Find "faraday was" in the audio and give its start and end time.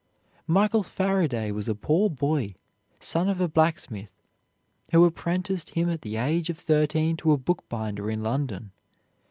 0.81-1.69